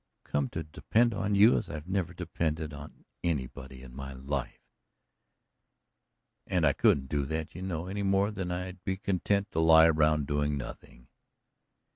[0.17, 4.63] "I've come to depend on you as I never depended on anybody in my life."
[6.47, 9.85] "And I couldn't do that, you know, any more than I'd be content to lie
[9.85, 11.07] around doing nothing."